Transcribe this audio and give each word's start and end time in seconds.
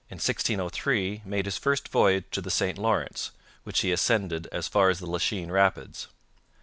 In 0.09 0.15
1603 0.15 1.21
made 1.25 1.45
his 1.45 1.59
first 1.59 1.89
voyage 1.89 2.23
to 2.31 2.41
the 2.41 2.49
St 2.49 2.79
Lawrence, 2.79 3.29
which 3.65 3.81
he 3.81 3.91
ascended 3.91 4.47
as 4.51 4.67
far 4.67 4.89
as 4.89 4.97
the 4.97 5.05
Lachine 5.05 5.51
Rapids. 5.51 6.07